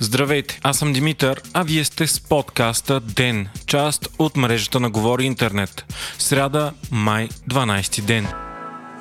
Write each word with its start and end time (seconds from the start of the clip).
Здравейте, 0.00 0.60
аз 0.62 0.78
съм 0.78 0.92
Димитър, 0.92 1.42
а 1.52 1.62
вие 1.62 1.84
сте 1.84 2.06
с 2.06 2.20
подкаста 2.20 3.00
ДЕН, 3.00 3.48
част 3.66 4.08
от 4.18 4.36
мрежата 4.36 4.80
на 4.80 4.90
Говори 4.90 5.24
Интернет. 5.24 5.84
Сряда, 6.18 6.72
май, 6.90 7.28
12 7.50 8.00
ден. 8.00 8.47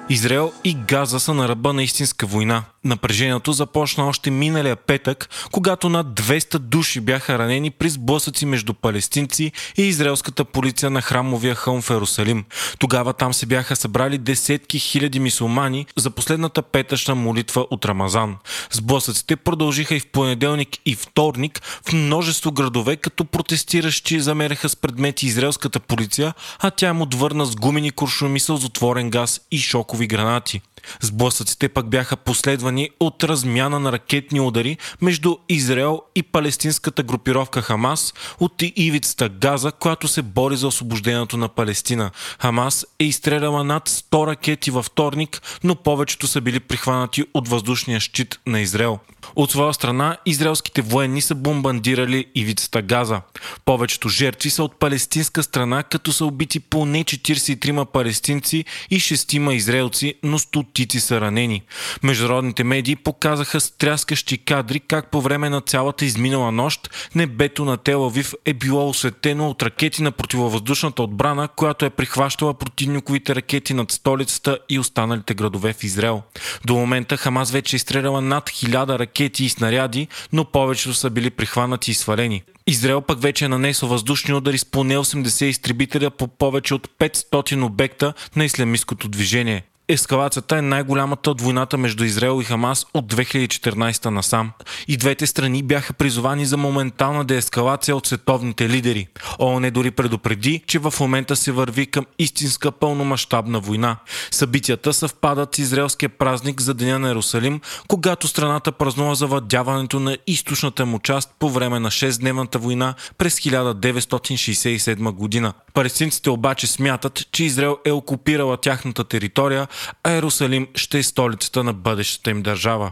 Израел 0.10 0.54
и 0.64 0.74
Газа 0.74 1.20
са 1.20 1.34
на 1.34 1.48
ръба 1.48 1.74
на 1.74 1.84
истинска 1.84 2.26
война. 2.26 2.64
Напрежението 2.84 3.52
започна 3.52 4.08
още 4.08 4.32
миналия 4.32 4.76
петък, 4.76 5.30
когато 5.52 5.90
над 5.90 6.08
200 6.08 6.58
души 6.58 7.00
бяха 7.00 7.40
ранени 7.40 7.72
при 7.72 7.90
сблъсъци 7.90 8.46
между 8.46 8.74
палестинци 8.74 9.52
и 9.78 9.84
израелската 9.84 10.46
полиция 10.46 10.90
на 10.90 11.02
храмовия 11.02 11.56
хълм 11.56 11.82
в 11.82 11.90
Ерусалим. 11.90 12.46
Тогава 12.80 13.14
там 13.14 13.34
се 13.34 13.46
бяха 13.46 13.76
събрали 13.76 14.18
десетки 14.18 14.80
хиляди 14.80 15.20
мисулмани 15.20 15.86
за 15.98 16.10
последната 16.10 16.62
петъчна 16.62 17.16
молитва 17.16 17.66
от 17.72 17.86
Рамазан. 17.86 18.36
Сблъсъците 18.72 19.36
продължиха 19.36 19.96
и 19.96 20.00
в 20.00 20.08
понеделник 20.08 20.70
и 20.86 20.96
вторник 20.96 21.62
в 21.90 21.94
множество 21.94 22.52
градове, 22.52 22.96
като 22.96 23.26
протестиращи 23.26 24.20
замереха 24.20 24.70
с 24.70 24.76
предмети 24.76 25.26
израелската 25.26 25.80
полиция, 25.80 26.34
а 26.60 26.72
тя 26.72 26.90
им 26.90 27.02
отвърна 27.02 27.46
с 27.46 27.56
гумени 27.56 27.92
куршуми, 27.92 28.40
сълзотворен 28.40 29.10
газ 29.10 29.42
и 29.52 29.58
шокови 29.98 30.08
гранати. 30.08 30.62
Сблъсъците 31.02 31.70
пък 31.70 31.90
бяха 31.90 32.18
последвани 32.18 32.90
от 33.00 33.24
размяна 33.24 33.80
на 33.80 33.92
ракетни 33.92 34.40
удари 34.40 34.78
между 35.02 35.36
Израел 35.50 36.02
и 36.16 36.24
палестинската 36.24 37.04
групировка 37.04 37.62
Хамас 37.62 38.14
от 38.40 38.54
ивицата 38.76 39.30
Газа, 39.30 39.72
която 39.72 40.08
се 40.08 40.22
бори 40.22 40.58
за 40.58 40.68
освобождението 40.68 41.38
на 41.38 41.48
Палестина. 41.48 42.12
Хамас 42.40 42.86
е 43.00 43.04
изстреляла 43.04 43.64
над 43.64 43.90
100 43.90 44.28
ракети 44.28 44.72
във 44.72 44.86
вторник, 44.86 45.42
но 45.64 45.76
повечето 45.76 46.28
са 46.28 46.42
били 46.42 46.60
прихванати 46.60 47.24
от 47.34 47.48
въздушния 47.48 48.00
щит 48.00 48.40
на 48.48 48.60
Израел. 48.60 49.00
От 49.36 49.52
своя 49.52 49.74
страна, 49.74 50.18
израелските 50.26 50.82
военни 50.82 51.22
са 51.22 51.36
бомбандирали 51.36 52.26
ивицата 52.36 52.82
Газа. 52.82 53.22
Повечето 53.66 54.10
жертви 54.10 54.50
са 54.50 54.64
от 54.64 54.80
палестинска 54.80 55.44
страна, 55.44 55.84
като 55.84 56.12
са 56.12 56.26
убити 56.26 56.60
поне 56.60 57.04
43 57.04 57.86
палестинци 57.86 58.66
и 58.90 59.00
6 59.00 59.52
израелци, 59.52 60.14
но 60.24 60.40
стотици 60.78 61.00
са 61.00 61.22
ранени. 61.22 61.62
Международните 62.04 62.64
медии 62.64 62.96
показаха 62.96 63.60
стряскащи 63.60 64.38
кадри 64.38 64.80
как 64.80 65.12
по 65.12 65.22
време 65.22 65.50
на 65.50 65.62
цялата 65.62 66.06
изминала 66.06 66.52
нощ 66.52 66.90
небето 67.16 67.66
на 67.66 67.78
Телавив 67.78 68.34
е 68.46 68.54
било 68.54 68.90
осветено 68.90 69.50
от 69.50 69.64
ракети 69.64 70.04
на 70.04 70.12
противовъздушната 70.12 71.04
отбрана, 71.04 71.48
която 71.48 71.86
е 71.86 71.90
прихващала 71.90 72.54
противниковите 72.54 73.36
ракети 73.36 73.74
над 73.74 73.92
столицата 73.92 74.60
и 74.70 74.80
останалите 74.80 75.34
градове 75.34 75.74
в 75.74 75.84
Израел. 75.84 76.22
До 76.66 76.76
момента 76.76 77.18
Хамас 77.18 77.52
вече 77.52 77.76
е 77.76 77.78
изстреляла 77.78 78.22
над 78.22 78.50
1000 78.50 79.00
ракети 79.00 79.46
и 79.46 79.50
снаряди, 79.50 80.08
но 80.34 80.46
повечето 80.46 80.94
са 80.94 81.10
били 81.10 81.30
прихванати 81.30 81.92
и 81.92 81.94
свалени. 81.94 82.44
Израел 82.68 83.02
пък 83.02 83.22
вече 83.22 83.46
е 83.46 83.48
нанесъл 83.48 83.90
въздушни 83.90 84.34
удари 84.34 84.58
с 84.58 84.66
поне 84.66 84.98
80 84.98 85.46
изтребителя 85.46 86.10
по 86.10 86.28
повече 86.28 86.74
от 86.74 86.88
500 87.00 87.66
обекта 87.66 88.14
на 88.36 88.46
ислямистското 88.46 89.08
движение. 89.08 89.64
Ескалацията 89.90 90.58
е 90.58 90.62
най-голямата 90.62 91.32
от 91.32 91.42
войната 91.42 91.78
между 91.78 92.04
Израел 92.04 92.42
и 92.42 92.44
Хамас 92.44 92.86
от 92.94 93.14
2014 93.14 94.06
насам. 94.06 94.52
И 94.88 94.98
двете 94.98 95.28
страни 95.28 95.64
бяха 95.64 95.94
призовани 95.94 96.46
за 96.46 96.58
моментална 96.58 97.26
деескалация 97.26 97.96
от 97.96 98.08
световните 98.08 98.70
лидери. 98.70 99.08
ООН 99.40 99.72
дори 99.72 99.92
предупреди, 99.92 100.64
че 100.68 100.80
в 100.80 100.94
момента 101.00 101.36
се 101.36 101.52
върви 101.52 101.86
към 101.86 102.06
истинска 102.20 102.72
пълномащабна 102.72 103.60
война. 103.60 103.98
Събитията 104.32 104.94
съвпадат 104.94 105.56
с 105.56 105.60
израелския 105.60 106.10
празник 106.10 106.62
за 106.62 106.74
Деня 106.74 107.00
на 107.00 107.08
Иерусалим, 107.08 107.62
когато 107.88 108.28
страната 108.28 108.72
празнува 108.72 109.16
завладяването 109.16 110.00
на 110.00 110.18
източната 110.28 110.86
му 110.86 111.00
част 111.00 111.30
по 111.40 111.50
време 111.50 111.80
на 111.80 111.92
6-дневната 111.92 112.58
война 112.58 112.94
през 113.18 113.40
1967 113.40 115.12
година. 115.12 115.54
Палестинците 115.74 116.30
обаче 116.30 116.68
смятат, 116.68 117.28
че 117.32 117.44
Израел 117.44 117.78
е 117.86 117.92
окупирала 117.92 118.58
тяхната 118.58 119.04
територия, 119.04 119.68
а 120.04 120.12
Иерусалим 120.12 120.68
ще 120.76 120.98
е 120.98 121.04
столицата 121.04 121.64
на 121.64 121.74
бъдещата 121.74 122.30
им 122.30 122.42
държава. 122.42 122.92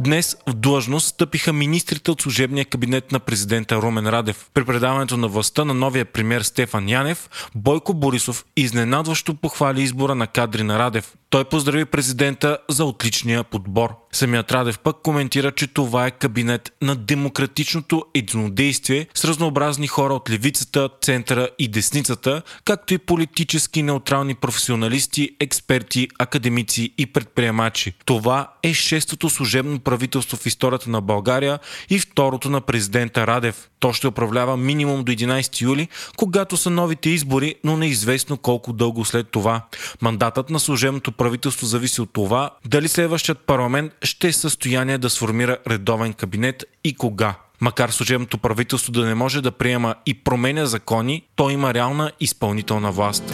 Днес 0.00 0.36
в 0.48 0.54
длъжност 0.54 1.06
стъпиха 1.06 1.52
министрите 1.52 2.10
от 2.10 2.20
служебния 2.20 2.64
кабинет 2.64 3.12
на 3.12 3.20
президента 3.20 3.76
Румен 3.76 4.08
Радев. 4.08 4.50
При 4.54 4.64
предаването 4.64 5.16
на 5.16 5.28
властта 5.28 5.64
на 5.64 5.74
новия 5.74 6.04
премьер 6.04 6.42
Стефан 6.42 6.88
Янев, 6.88 7.30
Бойко 7.54 7.94
Борисов 7.94 8.44
изненадващо 8.56 9.34
похвали 9.34 9.82
избора 9.82 10.14
на 10.14 10.26
кадри 10.26 10.62
на 10.62 10.78
Радев. 10.78 11.14
Той 11.30 11.44
поздрави 11.44 11.84
президента 11.84 12.58
за 12.68 12.84
отличния 12.84 13.44
подбор. 13.44 14.01
Самият 14.14 14.52
Радев 14.52 14.78
пък 14.78 14.96
коментира, 15.02 15.52
че 15.52 15.66
това 15.66 16.06
е 16.06 16.10
кабинет 16.10 16.72
на 16.82 16.96
демократичното 16.96 18.04
единодействие 18.14 19.06
с 19.14 19.24
разнообразни 19.24 19.86
хора 19.86 20.14
от 20.14 20.30
левицата, 20.30 20.88
центъра 21.02 21.48
и 21.58 21.68
десницата, 21.68 22.42
както 22.64 22.94
и 22.94 22.98
политически 22.98 23.82
неутрални 23.82 24.34
професионалисти, 24.34 25.30
експерти, 25.40 26.08
академици 26.18 26.92
и 26.98 27.06
предприемачи. 27.06 27.92
Това 28.04 28.48
е 28.62 28.74
шестото 28.74 29.30
служебно 29.30 29.80
правителство 29.80 30.36
в 30.36 30.46
историята 30.46 30.90
на 30.90 31.00
България 31.00 31.58
и 31.90 31.98
второто 31.98 32.50
на 32.50 32.60
президента 32.60 33.26
Радев. 33.26 33.68
То 33.80 33.92
ще 33.92 34.08
управлява 34.08 34.56
минимум 34.56 35.04
до 35.04 35.12
11 35.12 35.60
юли, 35.60 35.88
когато 36.16 36.56
са 36.56 36.70
новите 36.70 37.10
избори, 37.10 37.54
но 37.64 37.76
неизвестно 37.76 38.36
колко 38.36 38.72
дълго 38.72 39.04
след 39.04 39.28
това. 39.28 39.62
Мандатът 40.00 40.50
на 40.50 40.60
служебното 40.60 41.12
правителство 41.12 41.66
зависи 41.66 42.00
от 42.00 42.12
това 42.12 42.50
дали 42.66 42.88
следващият 42.88 43.38
парламент 43.38 43.92
ще 44.02 44.28
е 44.28 44.32
състояние 44.32 44.98
да 44.98 45.10
сформира 45.10 45.58
редовен 45.68 46.12
кабинет 46.12 46.64
и 46.84 46.94
кога. 46.94 47.34
Макар 47.60 47.90
служебното 47.90 48.38
правителство 48.38 48.92
да 48.92 49.06
не 49.06 49.14
може 49.14 49.42
да 49.42 49.52
приема 49.52 49.94
и 50.06 50.14
променя 50.14 50.66
закони, 50.66 51.22
то 51.36 51.50
има 51.50 51.74
реална 51.74 52.12
изпълнителна 52.20 52.92
власт. 52.92 53.24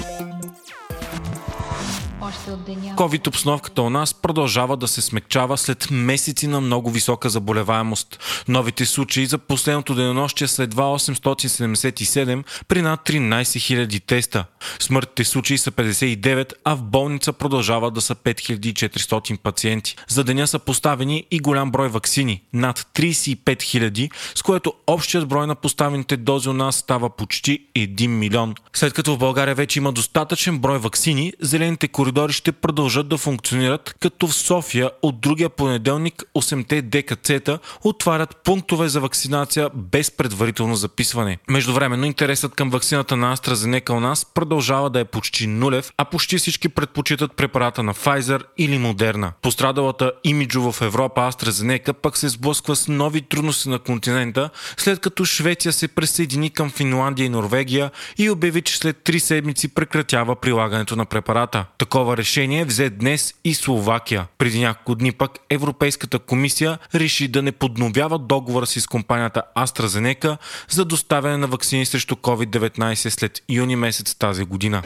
COVID 2.97 3.29
обстановката 3.29 3.83
у 3.83 3.91
нас 3.91 4.15
продължава 4.15 4.77
да 4.77 4.89
се 4.89 5.01
смекчава 5.01 5.59
след 5.59 5.89
месеци 5.91 6.47
на 6.47 6.61
много 6.61 6.91
висока 6.91 7.31
заболеваемост. 7.31 8.19
Новите 8.49 8.87
случаи 8.87 9.27
за 9.27 9.39
последното 9.39 9.95
денонощие 9.95 10.49
са 10.49 10.63
едва 10.63 10.85
877 10.85 12.45
при 12.69 12.83
над 12.83 13.01
13 13.01 13.43
000 13.43 14.07
теста. 14.07 14.45
Смъртните 14.81 15.25
случаи 15.25 15.59
са 15.59 15.73
59, 15.73 16.53
а 16.65 16.75
в 16.75 16.83
болница 16.83 17.33
продължават 17.33 17.95
да 17.95 18.01
са 18.01 18.15
5400 18.15 19.39
пациенти. 19.39 19.97
За 20.09 20.25
деня 20.25 20.47
са 20.47 20.59
поставени 20.59 21.25
и 21.31 21.39
голям 21.39 21.71
брой 21.71 21.89
вакцини– 21.89 22.43
над 22.53 22.87
35 22.95 23.39
000, 23.45 24.11
с 24.35 24.43
което 24.43 24.73
общият 24.87 25.29
брой 25.29 25.47
на 25.47 25.55
поставените 25.55 26.17
дози 26.17 26.49
у 26.49 26.53
нас 26.53 26.77
става 26.77 27.11
почти 27.11 27.67
1 27.77 28.07
милион. 28.07 28.55
След 28.73 28.93
като 28.93 29.15
в 29.15 29.19
България 29.19 29.55
вече 29.55 29.79
има 29.79 29.93
достатъчен 29.93 30.59
брой 30.59 30.79
вакцини, 30.79 31.33
зелените 31.41 31.89
коридори 31.89 32.18
коридори 32.19 32.33
ще 32.33 32.53
продължат 32.53 33.09
да 33.09 33.19
функционират, 33.19 33.95
като 34.01 34.27
в 34.27 34.35
София 34.35 34.91
от 35.03 35.21
другия 35.21 35.49
понеделник 35.49 36.25
8-те 36.35 36.83
ДКЦ-та 36.83 37.59
отварят 37.85 38.37
пунктове 38.45 38.89
за 38.89 39.01
вакцинация 39.01 39.71
без 39.75 40.11
предварително 40.11 40.77
записване. 40.77 41.39
Междувременно 41.49 42.05
интересът 42.05 42.55
към 42.55 42.71
вакцината 42.71 43.17
на 43.17 43.37
AstraZeneca 43.37 43.91
у 43.91 44.01
нас 44.01 44.27
продължава 44.35 44.91
да 44.91 45.01
е 45.01 45.05
почти 45.05 45.47
нулев, 45.47 45.93
а 45.99 46.05
почти 46.05 46.39
всички 46.39 46.69
предпочитат 46.69 47.33
препарата 47.33 47.83
на 47.83 47.95
Pfizer 47.95 48.43
или 48.59 48.79
Moderna. 48.79 49.33
Пострадалата 49.43 50.13
имиджо 50.25 50.73
в 50.73 50.83
Европа 50.83 51.21
AstraZeneca 51.21 51.93
пък 51.93 52.17
се 52.17 52.29
сблъсква 52.29 52.77
с 52.77 52.89
нови 52.89 53.23
трудности 53.23 53.69
на 53.69 53.79
континента, 53.79 54.51
след 54.77 55.01
като 55.01 55.25
Швеция 55.25 55.73
се 55.73 55.89
присъедини 55.89 56.51
към 56.51 56.71
Финландия 56.71 57.27
и 57.27 57.29
Норвегия 57.29 57.91
и 58.19 58.31
обяви, 58.31 58.63
че 58.63 58.77
след 58.77 58.97
3 58.97 59.19
седмици 59.19 59.69
прекратява 59.69 60.37
прилагането 60.37 60.97
на 60.97 61.05
препарата. 61.05 61.65
Такова 61.79 62.08
Такова 62.09 62.17
решение 62.17 62.65
взе 62.65 62.91
днес 62.91 63.35
и 63.45 63.55
Словакия. 63.55 64.27
Преди 64.39 64.61
няколко 64.61 64.95
дни 64.95 65.13
пък 65.13 65.31
Европейската 65.51 66.19
комисия 66.19 66.79
реши 66.95 67.29
да 67.29 67.43
не 67.43 67.53
подновява 67.53 68.19
договора 68.19 68.67
си 68.67 68.81
с 68.81 68.87
компанията 68.87 69.43
AstraZeneca 69.57 70.37
за 70.71 70.85
доставяне 70.85 71.37
на 71.37 71.47
вакцини 71.47 71.87
срещу 71.87 72.15
COVID-19 72.15 73.09
след 73.09 73.43
юни 73.49 73.77
месец 73.77 74.15
тази 74.15 74.45
година. 74.45 74.83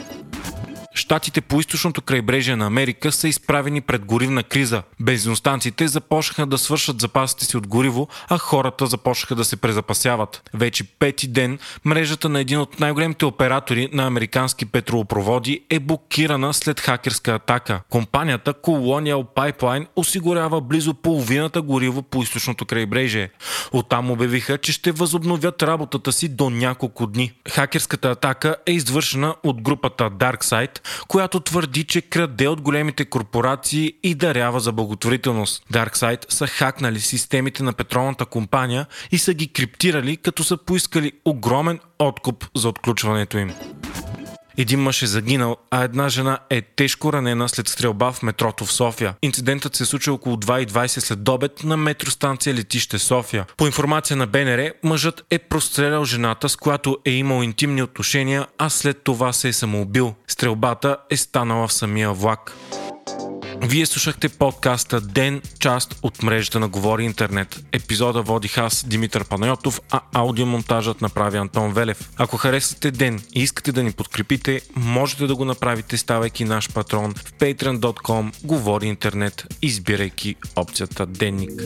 Штатите 1.03 1.41
по 1.41 1.59
източното 1.59 2.01
крайбрежие 2.01 2.55
на 2.55 2.65
Америка 2.65 3.11
са 3.11 3.27
изправени 3.27 3.81
пред 3.81 4.05
горивна 4.05 4.43
криза. 4.43 4.83
Бензиностанциите 4.99 5.87
започнаха 5.87 6.45
да 6.45 6.57
свършат 6.57 7.01
запасите 7.01 7.45
си 7.45 7.57
от 7.57 7.67
гориво, 7.67 8.07
а 8.29 8.37
хората 8.37 8.87
започнаха 8.87 9.35
да 9.35 9.45
се 9.45 9.55
презапасяват. 9.55 10.49
Вече 10.53 10.83
пети 10.83 11.27
ден 11.27 11.59
мрежата 11.85 12.29
на 12.29 12.39
един 12.39 12.59
от 12.59 12.79
най-големите 12.79 13.25
оператори 13.25 13.89
на 13.93 14.07
американски 14.07 14.65
петролопроводи 14.65 15.63
е 15.69 15.79
блокирана 15.79 16.53
след 16.53 16.79
хакерска 16.79 17.31
атака. 17.31 17.81
Компанията 17.89 18.53
Colonial 18.53 19.25
Pipeline 19.35 19.87
осигурява 19.95 20.61
близо 20.61 20.93
половината 20.93 21.61
гориво 21.61 22.01
по 22.01 22.23
източното 22.23 22.65
крайбрежие. 22.65 23.29
Оттам 23.71 24.11
обявиха, 24.11 24.57
че 24.57 24.71
ще 24.71 24.91
възобновят 24.91 25.63
работата 25.63 26.11
си 26.11 26.29
до 26.29 26.49
няколко 26.49 27.07
дни. 27.07 27.31
Хакерската 27.49 28.11
атака 28.11 28.55
е 28.65 28.71
извършена 28.71 29.35
от 29.43 29.61
групата 29.61 30.03
DarkSide, 30.03 30.79
която 31.07 31.39
твърди, 31.39 31.83
че 31.83 32.01
краде 32.01 32.47
от 32.47 32.61
големите 32.61 33.05
корпорации 33.05 33.93
и 34.03 34.15
дарява 34.15 34.59
за 34.59 34.71
благотворителност. 34.71 35.63
DarkSide 35.73 36.31
са 36.31 36.47
хакнали 36.47 36.99
системите 36.99 37.63
на 37.63 37.73
петролната 37.73 38.25
компания 38.25 38.85
и 39.11 39.17
са 39.17 39.33
ги 39.33 39.47
криптирали, 39.47 40.17
като 40.17 40.43
са 40.43 40.57
поискали 40.57 41.11
огромен 41.25 41.79
откуп 41.99 42.45
за 42.55 42.69
отключването 42.69 43.37
им. 43.37 43.53
Един 44.57 44.79
мъж 44.79 45.01
е 45.01 45.07
загинал, 45.07 45.57
а 45.71 45.83
една 45.83 46.09
жена 46.09 46.39
е 46.49 46.61
тежко 46.61 47.13
ранена 47.13 47.49
след 47.49 47.67
стрелба 47.67 48.11
в 48.11 48.23
метрото 48.23 48.65
в 48.65 48.71
София. 48.71 49.15
Инцидентът 49.21 49.75
се 49.75 49.85
случи 49.85 50.09
около 50.09 50.35
2.20 50.35 50.87
след 50.87 51.29
обед 51.29 51.63
на 51.63 51.77
метростанция 51.77 52.53
Летище 52.53 52.99
София. 52.99 53.45
По 53.57 53.65
информация 53.65 54.17
на 54.17 54.27
БНР, 54.27 54.71
мъжът 54.83 55.25
е 55.29 55.39
прострелял 55.39 56.05
жената, 56.05 56.49
с 56.49 56.55
която 56.55 56.97
е 57.05 57.11
имал 57.11 57.43
интимни 57.43 57.83
отношения, 57.83 58.47
а 58.57 58.69
след 58.69 59.03
това 59.03 59.33
се 59.33 59.47
е 59.47 59.53
самоубил. 59.53 60.13
Стрелбата 60.27 60.97
е 61.09 61.17
станала 61.17 61.67
в 61.67 61.73
самия 61.73 62.13
влак. 62.13 62.53
Вие 63.65 63.85
слушахте 63.85 64.29
подкаста 64.29 65.01
Ден, 65.01 65.41
част 65.59 65.99
от 66.01 66.23
мрежата 66.23 66.59
на 66.59 66.67
Говори 66.67 67.03
Интернет. 67.03 67.63
Епизода 67.71 68.21
водих 68.21 68.57
аз, 68.57 68.85
Димитър 68.87 69.25
Панайотов, 69.25 69.81
а 69.91 70.01
аудиомонтажът 70.13 71.01
направи 71.01 71.37
Антон 71.37 71.73
Велев. 71.73 72.09
Ако 72.17 72.37
харесате 72.37 72.91
Ден 72.91 73.21
и 73.35 73.43
искате 73.43 73.71
да 73.71 73.83
ни 73.83 73.91
подкрепите, 73.91 74.61
можете 74.75 75.27
да 75.27 75.35
го 75.35 75.45
направите 75.45 75.97
ставайки 75.97 76.45
наш 76.45 76.73
патрон 76.73 77.13
в 77.13 77.33
patreon.com 77.33 78.45
Говори 78.45 78.87
Интернет, 78.87 79.47
избирайки 79.61 80.35
опцията 80.55 81.05
Денник. 81.05 81.61